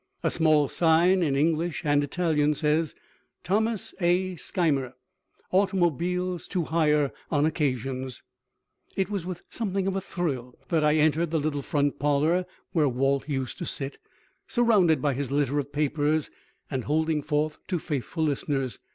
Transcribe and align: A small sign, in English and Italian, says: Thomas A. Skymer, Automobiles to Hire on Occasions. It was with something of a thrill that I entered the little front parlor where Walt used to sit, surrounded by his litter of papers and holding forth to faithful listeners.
A 0.23 0.31
small 0.31 0.67
sign, 0.67 1.21
in 1.21 1.35
English 1.35 1.85
and 1.85 2.03
Italian, 2.03 2.55
says: 2.55 2.95
Thomas 3.43 3.93
A. 3.99 4.33
Skymer, 4.35 4.93
Automobiles 5.51 6.47
to 6.47 6.63
Hire 6.63 7.11
on 7.29 7.45
Occasions. 7.45 8.23
It 8.97 9.11
was 9.11 9.27
with 9.27 9.43
something 9.51 9.85
of 9.85 9.95
a 9.95 10.01
thrill 10.01 10.57
that 10.69 10.83
I 10.83 10.95
entered 10.95 11.29
the 11.29 11.39
little 11.39 11.61
front 11.61 11.99
parlor 11.99 12.47
where 12.71 12.89
Walt 12.89 13.29
used 13.29 13.59
to 13.59 13.65
sit, 13.67 13.99
surrounded 14.47 15.03
by 15.03 15.13
his 15.13 15.29
litter 15.29 15.59
of 15.59 15.71
papers 15.71 16.31
and 16.71 16.85
holding 16.85 17.21
forth 17.21 17.59
to 17.67 17.77
faithful 17.77 18.23
listeners. 18.23 18.79